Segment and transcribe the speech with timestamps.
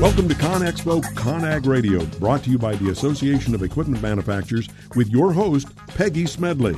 [0.00, 5.08] Welcome to ConExpo ConAg Radio, brought to you by the Association of Equipment Manufacturers with
[5.08, 6.76] your host, Peggy Smedley.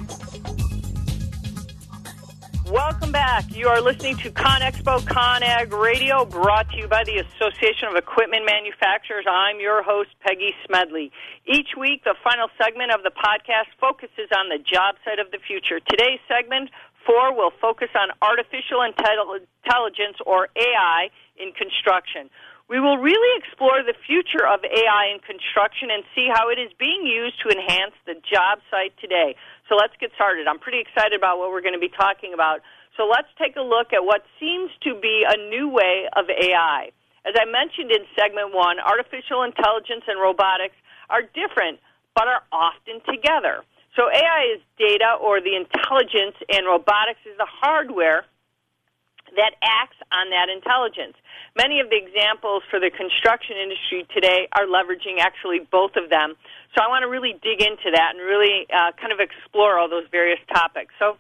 [2.73, 3.45] Welcome back.
[3.55, 8.47] You are listening to ConExpo ConAg Radio, brought to you by the Association of Equipment
[8.47, 9.27] Manufacturers.
[9.29, 11.13] I'm your host, Peggy Smedley.
[11.45, 15.39] Each week, the final segment of the podcast focuses on the job site of the
[15.47, 15.79] future.
[15.79, 16.71] Today's segment
[17.05, 22.31] four will focus on artificial intelligence, or AI, in construction.
[22.71, 26.71] We will really explore the future of AI in construction and see how it is
[26.79, 29.35] being used to enhance the job site today.
[29.67, 30.47] So let's get started.
[30.47, 32.63] I'm pretty excited about what we're going to be talking about.
[32.95, 36.95] So let's take a look at what seems to be a new way of AI.
[37.27, 40.79] As I mentioned in segment one, artificial intelligence and robotics
[41.11, 41.83] are different,
[42.15, 43.67] but are often together.
[43.99, 48.30] So AI is data or the intelligence, and robotics is the hardware
[49.37, 51.15] that acts on that intelligence.
[51.57, 56.35] Many of the examples for the construction industry today are leveraging actually both of them.
[56.75, 59.89] So I want to really dig into that and really uh, kind of explore all
[59.89, 60.95] those various topics.
[60.99, 61.19] So,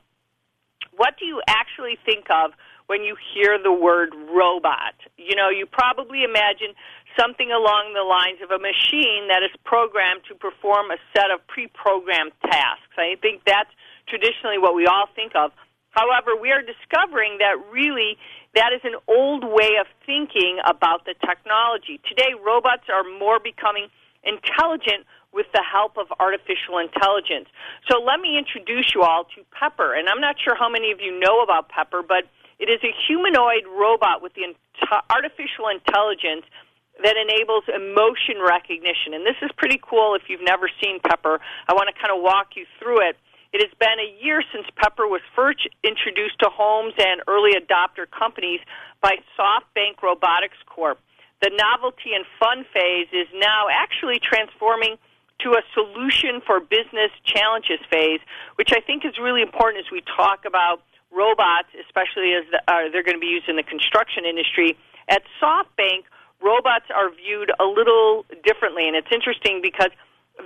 [0.96, 2.52] what do you actually think of
[2.86, 4.94] when you hear the word robot?
[5.16, 6.74] You know, you probably imagine
[7.18, 11.44] something along the lines of a machine that is programmed to perform a set of
[11.46, 12.94] pre programmed tasks.
[12.98, 13.70] I think that's
[14.06, 15.52] traditionally what we all think of.
[15.90, 18.16] However, we are discovering that really
[18.54, 22.00] that is an old way of thinking about the technology.
[22.08, 23.88] Today, robots are more becoming
[24.22, 27.46] intelligent with the help of artificial intelligence.
[27.86, 29.94] So let me introduce you all to Pepper.
[29.94, 32.26] And I'm not sure how many of you know about Pepper, but
[32.58, 34.50] it is a humanoid robot with the
[35.08, 36.44] artificial intelligence
[37.02, 39.14] that enables emotion recognition.
[39.14, 41.40] And this is pretty cool if you've never seen Pepper.
[41.68, 43.16] I want to kind of walk you through it.
[43.52, 48.06] It has been a year since Pepper was first introduced to homes and early adopter
[48.06, 48.60] companies
[49.02, 50.98] by SoftBank Robotics Corp.
[51.42, 54.96] The novelty and fun phase is now actually transforming
[55.42, 58.20] to a solution for business challenges phase,
[58.54, 62.92] which I think is really important as we talk about robots, especially as the, uh,
[62.92, 64.76] they're going to be used in the construction industry.
[65.08, 66.06] At SoftBank,
[66.38, 69.90] robots are viewed a little differently, and it's interesting because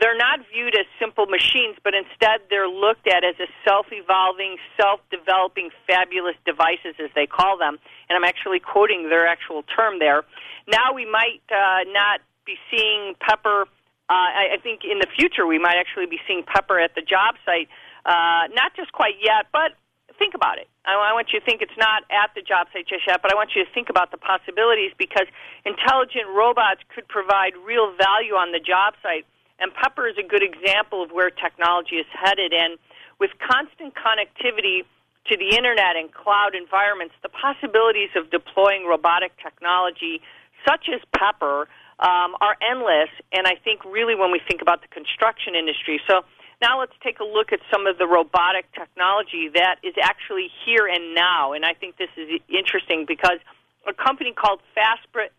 [0.01, 5.71] they're not viewed as simple machines, but instead they're looked at as a self-evolving, self-developing,
[5.87, 7.79] fabulous devices, as they call them.
[8.09, 10.25] And I'm actually quoting their actual term there.
[10.69, 13.67] Now we might uh, not be seeing Pepper.
[14.09, 17.03] Uh, I, I think in the future we might actually be seeing Pepper at the
[17.03, 17.69] job site.
[18.05, 19.73] Uh, not just quite yet, but
[20.19, 20.69] think about it.
[20.85, 23.33] I, I want you to think it's not at the job site just yet, but
[23.33, 25.27] I want you to think about the possibilities because
[25.65, 29.25] intelligent robots could provide real value on the job site
[29.59, 32.53] and Pepper is a good example of where technology is headed.
[32.53, 32.79] And
[33.21, 34.83] with constant connectivity
[35.31, 40.21] to the internet and cloud environments, the possibilities of deploying robotic technology,
[40.67, 41.69] such as Pepper,
[42.01, 43.09] um, are endless.
[43.33, 46.01] And I think really when we think about the construction industry.
[46.11, 46.27] So
[46.61, 50.87] now let's take a look at some of the robotic technology that is actually here
[50.87, 51.53] and now.
[51.53, 53.39] And I think this is interesting because
[53.87, 55.31] a company called Fastbrick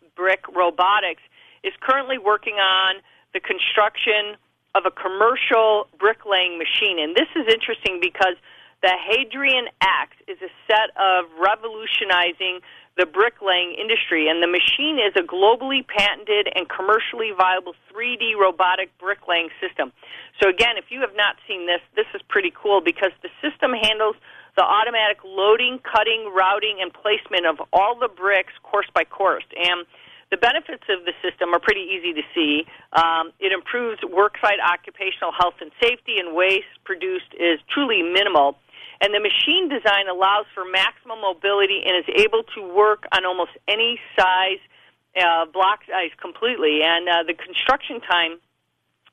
[0.54, 1.22] Robotics
[1.62, 3.02] is currently working on
[3.36, 4.40] the construction
[4.72, 6.96] of a commercial bricklaying machine.
[6.96, 8.40] And this is interesting because
[8.80, 12.64] the Hadrian X is a set of revolutionizing
[12.96, 18.88] the bricklaying industry, and the machine is a globally patented and commercially viable 3D robotic
[18.96, 19.92] bricklaying system.
[20.40, 23.76] So, again, if you have not seen this, this is pretty cool because the system
[23.76, 24.16] handles
[24.56, 29.44] the automatic loading, cutting, routing, and placement of all the bricks course by course.
[29.52, 29.84] And
[30.30, 32.66] the benefits of the system are pretty easy to see.
[32.92, 38.58] Um, it improves worksite occupational health and safety, and waste produced is truly minimal.
[39.00, 43.52] And the machine design allows for maximum mobility and is able to work on almost
[43.68, 44.58] any size
[45.16, 46.80] uh, block size completely.
[46.82, 48.40] And uh, the construction time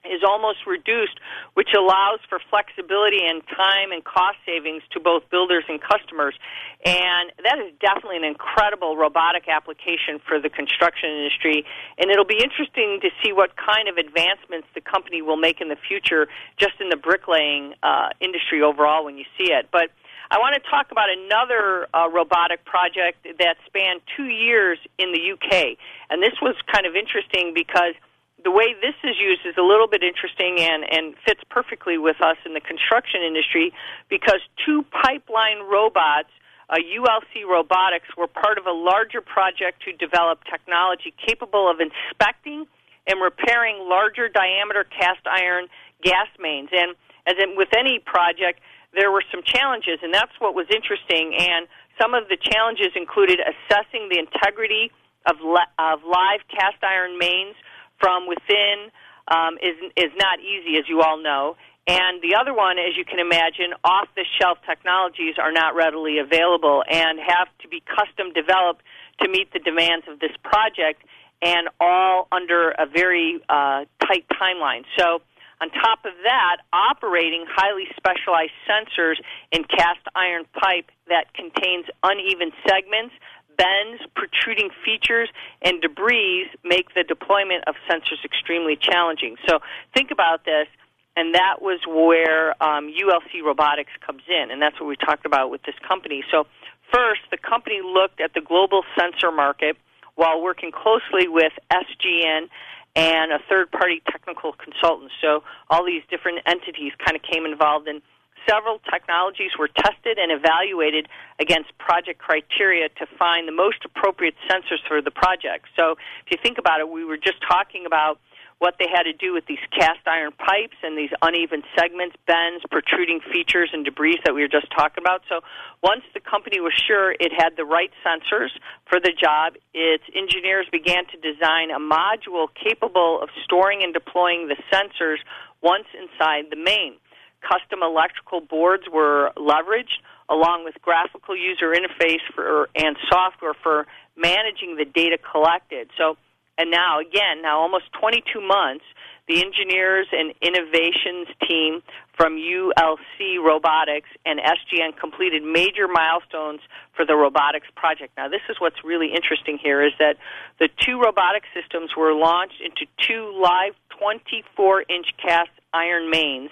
[0.05, 1.15] is almost reduced,
[1.53, 6.35] which allows for flexibility and time and cost savings to both builders and customers.
[6.83, 11.63] And that is definitely an incredible robotic application for the construction industry.
[11.97, 15.69] And it'll be interesting to see what kind of advancements the company will make in
[15.69, 16.27] the future
[16.59, 19.71] just in the bricklaying uh, industry overall when you see it.
[19.71, 19.87] But
[20.31, 25.31] I want to talk about another uh, robotic project that spanned two years in the
[25.31, 25.77] UK.
[26.09, 27.95] And this was kind of interesting because–
[28.43, 32.19] the way this is used is a little bit interesting and, and fits perfectly with
[32.21, 33.71] us in the construction industry
[34.09, 36.29] because two pipeline robots,
[36.69, 42.67] uh, ULC Robotics, were part of a larger project to develop technology capable of inspecting
[43.07, 45.67] and repairing larger diameter cast iron
[46.03, 46.69] gas mains.
[46.71, 46.95] And
[47.27, 48.59] as in, with any project,
[48.93, 51.35] there were some challenges, and that's what was interesting.
[51.39, 51.67] And
[51.99, 54.91] some of the challenges included assessing the integrity
[55.25, 57.55] of, of live cast iron mains
[57.99, 58.91] from within
[59.27, 61.55] um, is is not easy, as you all know.
[61.85, 66.17] And the other one, as you can imagine, off the shelf technologies are not readily
[66.17, 68.81] available and have to be custom developed
[69.21, 71.03] to meet the demands of this project,
[71.41, 74.83] and all under a very uh, tight timeline.
[74.97, 75.21] So.
[75.61, 79.15] On top of that, operating highly specialized sensors
[79.49, 83.15] in cast iron pipe that contains uneven segments
[83.57, 85.29] bends, protruding features,
[85.61, 89.35] and debris make the deployment of sensors extremely challenging.
[89.47, 89.59] So
[89.95, 90.67] think about this,
[91.15, 95.51] and that was where um, ULC Robotics comes in, and that's what we talked about
[95.51, 96.23] with this company.
[96.31, 96.45] So
[96.91, 99.77] first, the company looked at the global sensor market
[100.15, 102.49] while working closely with SGN
[102.95, 105.11] and a third party technical consultant.
[105.21, 108.01] So all these different entities kind of came involved in
[108.47, 111.07] several technologies were tested and evaluated
[111.39, 115.67] against project criteria to find the most appropriate sensors for the project.
[115.77, 115.95] So
[116.25, 118.19] if you think about it, we were just talking about
[118.63, 122.63] what they had to do with these cast iron pipes and these uneven segments, bends,
[122.71, 125.21] protruding features, and debris that we were just talking about.
[125.27, 125.41] So
[125.83, 128.55] once the company was sure it had the right sensors
[128.85, 134.47] for the job, its engineers began to design a module capable of storing and deploying
[134.47, 135.19] the sensors
[135.61, 136.95] once inside the main
[137.43, 139.99] custom electrical boards were leveraged
[140.29, 143.85] along with graphical user interface for and software for
[144.15, 145.89] managing the data collected.
[145.97, 146.17] So,
[146.57, 148.85] and now again, now almost 22 months,
[149.27, 151.81] the engineers and innovations team
[152.15, 156.59] from ULC Robotics and SGN completed major milestones
[156.95, 158.11] for the robotics project.
[158.17, 160.17] Now, this is what's really interesting here is that
[160.59, 166.51] the two robotic systems were launched into two live 24 inch cast iron mains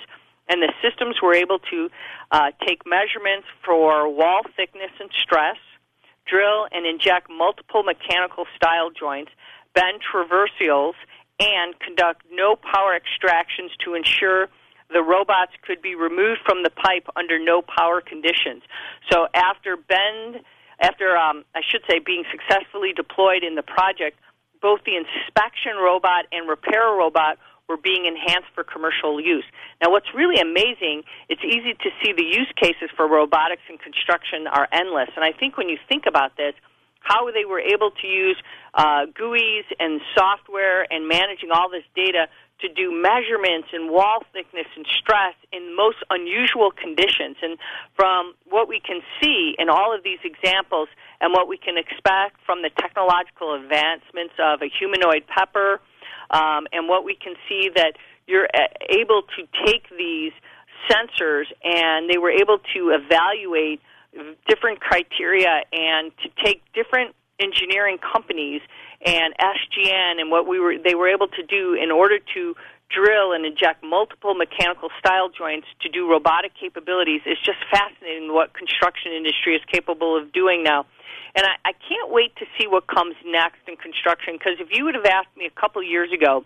[0.51, 1.89] and the systems were able to
[2.31, 5.55] uh, take measurements for wall thickness and stress,
[6.27, 9.31] drill and inject multiple mechanical style joints,
[9.73, 10.93] bend traversials,
[11.39, 14.49] and conduct no power extractions to ensure
[14.91, 18.61] the robots could be removed from the pipe under no power conditions.
[19.09, 20.43] So after bend,
[20.81, 24.19] after um, I should say being successfully deployed in the project,
[24.61, 27.39] both the inspection robot and repair robot
[27.71, 29.47] were being enhanced for commercial use.
[29.79, 34.51] Now, what's really amazing, it's easy to see the use cases for robotics and construction
[34.51, 35.07] are endless.
[35.15, 36.53] And I think when you think about this,
[36.99, 38.37] how they were able to use
[38.75, 42.27] uh, GUIs and software and managing all this data
[42.61, 47.37] to do measurements in wall thickness and stress in most unusual conditions.
[47.41, 47.57] And
[47.95, 50.87] from what we can see in all of these examples
[51.19, 55.81] and what we can expect from the technological advancements of a humanoid pepper,
[56.31, 57.93] um, and what we can see that
[58.27, 58.47] you're
[58.89, 60.31] able to take these
[60.89, 63.81] sensors and they were able to evaluate
[64.47, 68.61] different criteria and to take different engineering companies
[69.05, 72.55] and SGN and what we were they were able to do in order to
[72.93, 78.53] drill and inject multiple mechanical style joints to do robotic capabilities It's just fascinating what
[78.53, 80.85] construction industry is capable of doing now.
[81.35, 84.85] And I, I can't wait to see what comes next in construction because if you
[84.85, 86.43] would have asked me a couple years ago,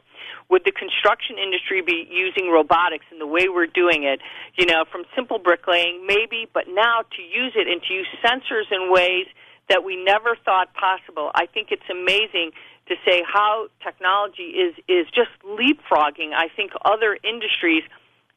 [0.49, 4.21] would the construction industry be using robotics in the way we're doing it,
[4.57, 8.69] you know, from simple bricklaying, maybe, but now to use it and to use sensors
[8.71, 9.25] in ways
[9.69, 11.31] that we never thought possible.
[11.33, 12.51] I think it's amazing
[12.87, 17.83] to say how technology is, is just leapfrogging, I think, other industries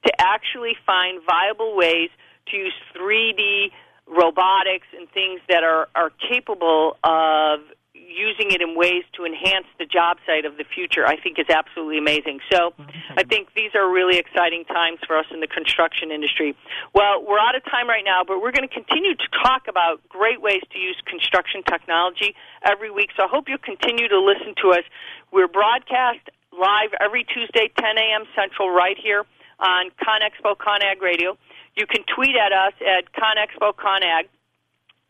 [0.07, 2.09] to actually find viable ways
[2.51, 3.71] to use 3D
[4.09, 7.61] robotics and things that are, are capable of
[8.09, 11.49] using it in ways to enhance the job site of the future, I think is
[11.53, 12.41] absolutely amazing.
[12.51, 12.73] So
[13.15, 16.57] I think these are really exciting times for us in the construction industry.
[16.95, 20.01] Well, we're out of time right now, but we're going to continue to talk about
[20.09, 22.35] great ways to use construction technology
[22.65, 23.11] every week.
[23.17, 24.85] So I hope you'll continue to listen to us.
[25.31, 28.25] We're broadcast live every Tuesday, 10 a.m.
[28.35, 29.25] Central, right here
[29.61, 31.37] on ConExpo ConAg Radio.
[31.79, 34.27] You can tweet at us at ConExpo ConAg.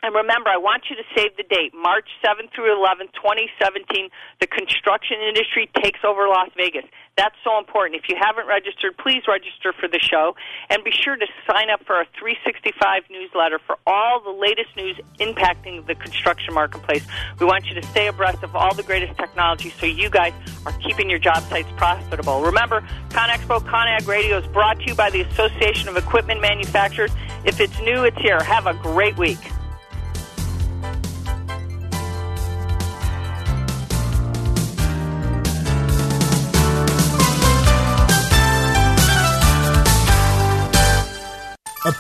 [0.01, 4.09] And remember, I want you to save the date, March 7th through 11th, 2017.
[4.41, 6.85] The construction industry takes over Las Vegas.
[7.17, 7.99] That's so important.
[7.99, 10.37] If you haven't registered, please register for the show.
[10.71, 14.95] And be sure to sign up for our 365 newsletter for all the latest news
[15.19, 17.05] impacting the construction marketplace.
[17.41, 20.33] We want you to stay abreast of all the greatest technology so you guys
[20.65, 22.41] are keeping your job sites profitable.
[22.43, 27.11] Remember, ConExpo ConAg Radio is brought to you by the Association of Equipment Manufacturers.
[27.45, 28.41] If it's new, it's here.
[28.41, 29.39] Have a great week.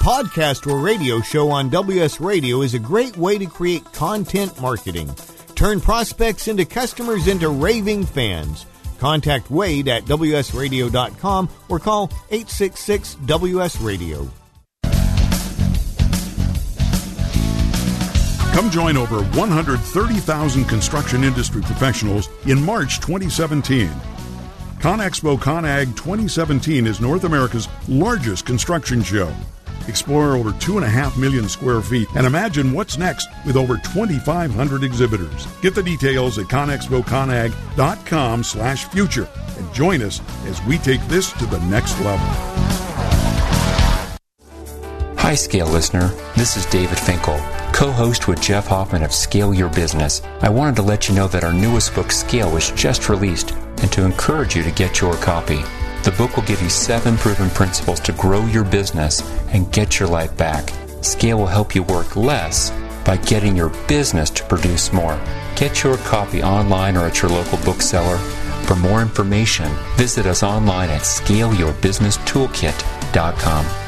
[0.09, 5.15] Podcast or radio show on WS Radio is a great way to create content marketing.
[5.55, 8.65] Turn prospects into customers into raving fans.
[8.99, 14.27] Contact Wade at WSRadio.com or call 866 WS Radio.
[18.55, 23.91] Come join over 130,000 construction industry professionals in March 2017.
[24.79, 29.31] ConExpo ConAg 2017 is North America's largest construction show.
[29.89, 35.47] Explore over 2.5 million square feet and imagine what's next with over 2,500 exhibitors.
[35.63, 41.47] Get the details at conexpoconag.com slash future and join us as we take this to
[41.47, 42.27] the next level.
[45.17, 46.09] Hi, Scale listener.
[46.37, 47.39] This is David Finkel
[47.79, 50.21] co host with Jeff Hoffman of Scale Your Business.
[50.41, 53.93] I wanted to let you know that our newest book, Scale, was just released and
[53.93, 55.63] to encourage you to get your copy.
[56.05, 60.09] The book will give you seven proven principles to grow your business and get your
[60.09, 60.73] life back.
[61.03, 62.71] Scale will help you work less
[63.05, 65.19] by getting your business to produce more.
[65.57, 68.17] Get your copy online or at your local bookseller.
[68.67, 73.88] For more information, visit us online at scaleyourbusinesstoolkit.com.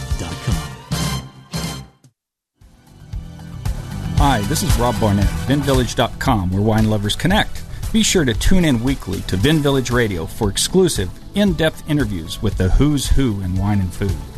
[4.23, 7.63] Hi, this is Rob Barnett, VinVillage.com, where wine lovers connect.
[7.91, 12.39] Be sure to tune in weekly to Vin Village Radio for exclusive, in depth interviews
[12.39, 14.30] with the who's who in wine and food.